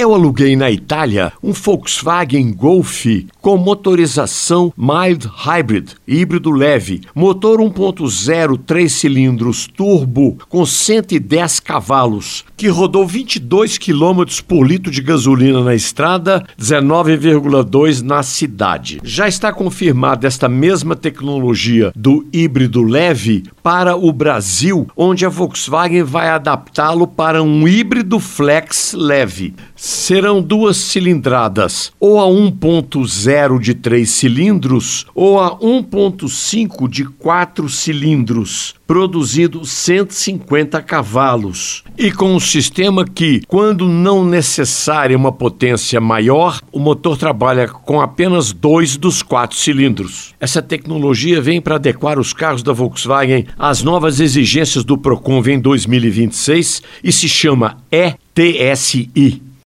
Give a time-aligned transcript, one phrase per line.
[0.00, 3.04] Eu aluguei na Itália um Volkswagen Golf
[3.40, 12.66] com motorização mild hybrid, híbrido leve, motor 1.0 3 cilindros turbo com 110 cavalos, que
[12.66, 19.00] rodou 22 km por litro de gasolina na estrada, 19,2 na cidade.
[19.04, 26.02] Já está confirmada esta mesma tecnologia do híbrido leve para o Brasil, onde a Volkswagen
[26.02, 34.10] vai adaptá-lo para um híbrido flex leve serão duas cilindradas, ou a 1.0 de 3
[34.10, 41.84] cilindros ou a 1.5 de 4 cilindros, produzindo 150 cavalos.
[41.96, 48.00] E com um sistema que, quando não necessária uma potência maior, o motor trabalha com
[48.00, 50.34] apenas dois dos quatro cilindros.
[50.40, 55.60] Essa tecnologia vem para adequar os carros da Volkswagen às novas exigências do Procon em
[55.60, 59.47] 2026 e se chama ETSI